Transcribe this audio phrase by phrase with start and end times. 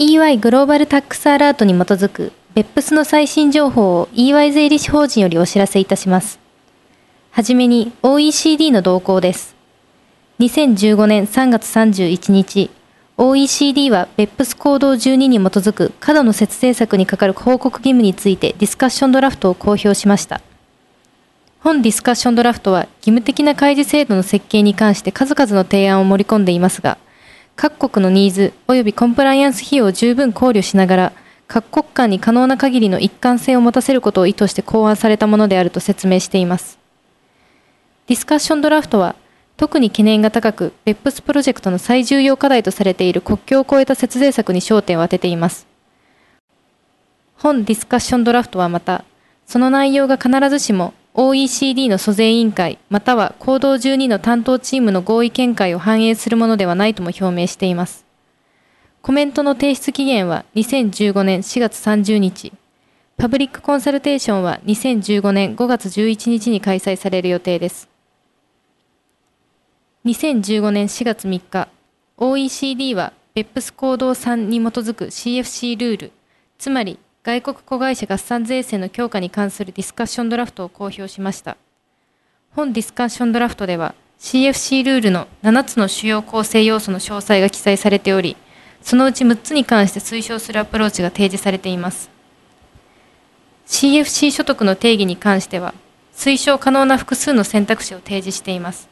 [0.00, 6.38] EY グローバルタックスアラートに基づく BEPS の最新情報を EY 税理士法人よりお知らせいたします。
[7.32, 9.56] はじめに OECD の動向です。
[10.38, 12.70] 2015年3月31日、
[13.16, 20.40] OECD は BEPS 行動12に基づく過度の節税策にかかる報告義務についてディスカッションドラフトを公表しました。
[21.58, 26.98] 本ディスカッションドラフトは義務的な開示制度の設計に関して数々の提案を盛り込んでいますが、
[27.60, 31.12] 各国のニーズ及びコンプライアンス費用を十分考慮しながら、
[31.48, 36.78] 各国間に可能な限りの一貫性を持たせることを意図して考案されたものであると説明しています。
[38.06, 39.16] ディスカッションドラフトは、
[39.56, 45.66] 特に懸念が高く、ベップスプロジェクトの最重要課題とされている国境を越えた節税策に焦点を当てています。
[47.34, 49.04] 本ディスカッションドラフトはまた、
[49.46, 58.06] その内容が必ずしも OECD の租税委員会または行動12の担当チームの合意見解を反映するものではないとも表明しています。
[59.02, 62.52] コメントの提出期限は2015年4月30日、
[63.16, 67.88] パブリックコンサルテーションは2015年5月11日に開催される予定です。
[70.04, 71.68] 2015年4月3日、
[72.16, 76.12] OECD は BEPS 行動3に基づく CFC ルール、
[76.58, 81.56] つまり外国子会社合算税制の強化に関するディスカッションドラフトを公表しました。
[82.54, 88.36] 本ディスカッションドラフトでは CFC ルールの7つの主要構成要素の詳細が記載されており、
[88.82, 92.10] そのうち6つに関して推奨するアプローチが提示されています。
[93.66, 95.74] CFC 所得の定義に関しては、
[96.14, 98.88] 推奨可能な複数の選択肢を提示しています。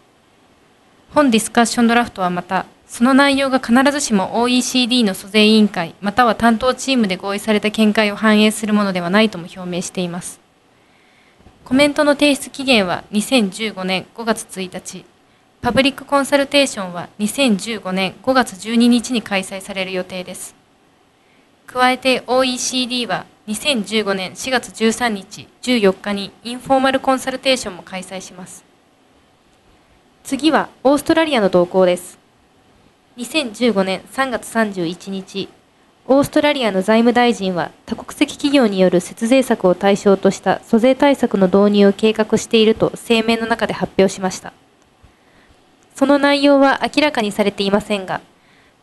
[1.12, 10.40] 本ディスカッションドラフトはまた、その内容が必ずしも OECD の租税委員会または担当チームで合意された見解を反映するものではないとも表明しています。
[11.64, 15.04] コメントの提出期限は2015年5月1日、
[15.60, 20.54] パブリックコンサルテーションは2015年5月12日に開催される予定です。
[21.66, 28.64] 加えて OECD は2015年4月13日、14日にインフォーマルコンサルテーションも開催します。
[30.22, 32.25] 次はオーストラリアの動向です。
[33.16, 35.48] 2015年3月31日、
[36.06, 44.52] オーストラリアの財務大臣は多国籍企業による節税策を対象とした租税対策の導入を計画していると声明の中で発表しました。
[45.94, 48.20] その内容は明らかにされていませんが、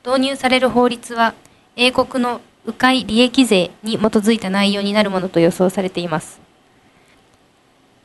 [0.04, 1.36] 導入される法律は
[1.76, 6.42] 英国の迂回利益税に基づいた内容になるものと予想されています。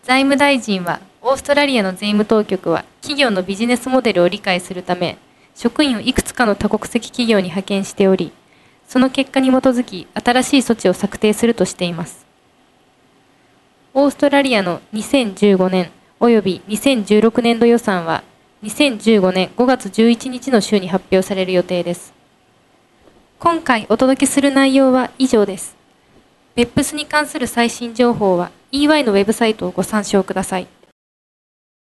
[0.03, 5.17] 財務大臣は、オーストラリアの税務当局は企業のビジネスモデルを理解するため、
[5.58, 8.30] 職員をいくつかの多国籍企業に派遣しており、
[8.86, 12.24] その結果に基づき新しい措置を策定するとしています。
[13.92, 18.22] オーストラリアの2015年及び2016年度予算は
[18.62, 22.14] 2015年5月11日の週に発表される予定です。
[23.40, 25.76] 今回お届けする内容は以上です。
[26.54, 30.69] 別府スに関する最新情報は EY のウェブサイトをご参照ください。